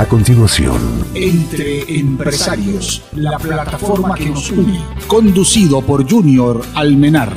[0.00, 4.80] A continuación, Entre Empresarios, la plataforma que nos une.
[5.06, 7.30] Conducido por Junior Almenar.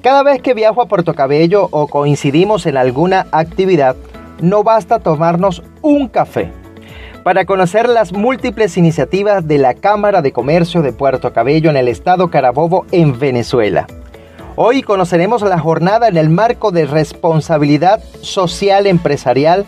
[0.00, 3.96] Cada vez que viajo a Puerto Cabello o coincidimos en alguna actividad,
[4.40, 6.52] no basta tomarnos un café.
[7.22, 11.88] Para conocer las múltiples iniciativas de la Cámara de Comercio de Puerto Cabello en el
[11.88, 13.86] estado Carabobo en Venezuela.
[14.56, 19.66] Hoy conoceremos la jornada en el marco de responsabilidad social empresarial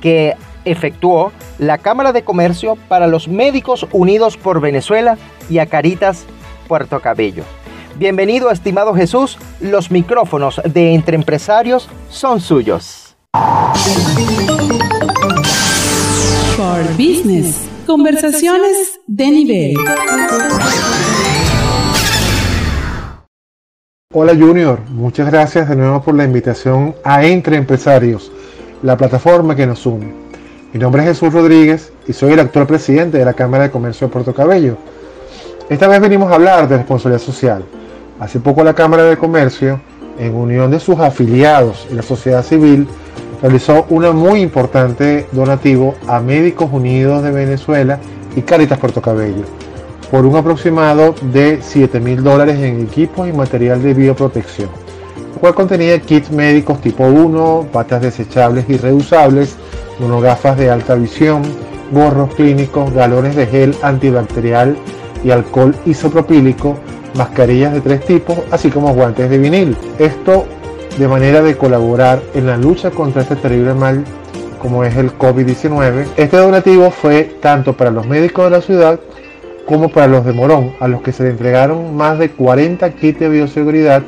[0.00, 0.34] que
[0.64, 5.16] efectuó la Cámara de Comercio para los Médicos Unidos por Venezuela
[5.48, 6.24] y a Caritas
[6.68, 7.44] Puerto Cabello.
[7.98, 9.38] Bienvenido, estimado Jesús.
[9.60, 13.16] Los micrófonos de Entre Empresarios son suyos.
[16.56, 17.68] For Business.
[17.86, 19.74] Conversaciones de nivel.
[24.14, 28.30] Hola Junior, muchas gracias de nuevo por la invitación a Entre Empresarios,
[28.82, 30.21] la plataforma que nos une.
[30.72, 34.06] Mi nombre es Jesús Rodríguez y soy el actual presidente de la Cámara de Comercio
[34.06, 34.78] de Puerto Cabello.
[35.68, 37.62] Esta vez venimos a hablar de responsabilidad social.
[38.18, 39.82] Hace poco la Cámara de Comercio,
[40.18, 42.88] en unión de sus afiliados y la sociedad civil,
[43.42, 47.98] realizó un muy importante donativo a Médicos Unidos de Venezuela
[48.34, 49.44] y Caritas Puerto Cabello
[50.10, 54.70] por un aproximado de 7 mil dólares en equipos y material de bioprotección,
[55.34, 59.56] el cual contenía kits médicos tipo 1, patas desechables y reusables,
[59.98, 61.42] monogafas de alta visión,
[61.92, 64.76] gorros clínicos, galones de gel antibacterial
[65.24, 66.76] y alcohol isopropílico,
[67.14, 69.76] mascarillas de tres tipos, así como guantes de vinil.
[69.98, 70.46] Esto
[70.98, 74.04] de manera de colaborar en la lucha contra este terrible mal
[74.62, 76.06] como es el COVID-19.
[76.16, 79.00] Este donativo fue tanto para los médicos de la ciudad
[79.66, 83.20] como para los de Morón, a los que se le entregaron más de 40 kits
[83.20, 84.02] de bioseguridad,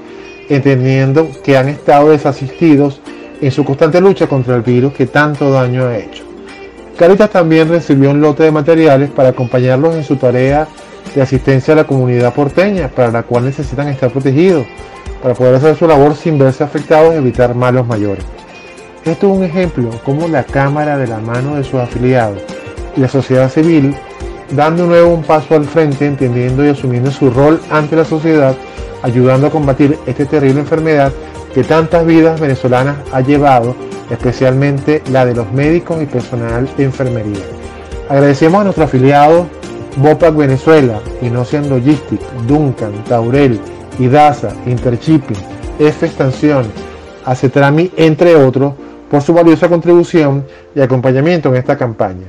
[0.48, 3.00] entendiendo que han estado desasistidos
[3.46, 6.24] en su constante lucha contra el virus que tanto daño ha hecho.
[6.96, 10.68] Caritas también recibió un lote de materiales para acompañarlos en su tarea
[11.14, 14.64] de asistencia a la comunidad porteña, para la cual necesitan estar protegidos,
[15.22, 18.24] para poder hacer su labor sin verse afectados y evitar malos mayores.
[19.04, 22.38] Esto es un ejemplo cómo la Cámara de la mano de sus afiliados
[22.96, 23.94] y la sociedad civil
[24.50, 28.54] dando nuevo un paso al frente, entendiendo y asumiendo su rol ante la sociedad,
[29.02, 31.12] ayudando a combatir esta terrible enfermedad
[31.54, 33.76] que tantas vidas venezolanas ha llevado,
[34.10, 37.44] especialmente la de los médicos y personal de enfermería.
[38.08, 39.46] Agradecemos a nuestros afiliados
[39.96, 43.60] Bopac Venezuela, Innocent Logistics, Duncan, Taurel,
[43.98, 45.36] Idasa, Interchipping,
[45.78, 46.66] F Extensión,
[47.24, 48.74] Acetrami, entre otros,
[49.10, 50.44] por su valiosa contribución
[50.74, 52.26] y acompañamiento en esta campaña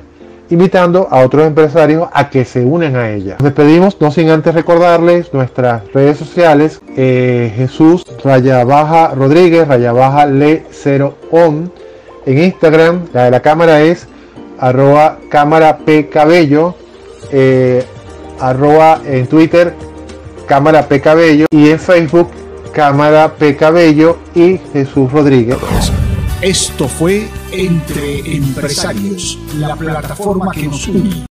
[0.49, 3.35] invitando a otros empresarios a que se unan a ella.
[3.39, 9.91] Nos despedimos, no sin antes recordarles nuestras redes sociales, eh, Jesús Raya Baja Rodríguez, Raya
[9.91, 11.71] Baja Le 0 On,
[12.25, 14.07] en Instagram, la de la cámara es
[14.59, 16.75] arroba cámara P Cabello,
[17.31, 17.83] eh,
[18.39, 19.73] arroba en Twitter
[20.47, 22.29] cámara P Cabello y en Facebook
[22.73, 25.57] cámara P Cabello y Jesús Rodríguez.
[26.45, 31.25] Esto fue Entre Empresarios, la plataforma que nos une.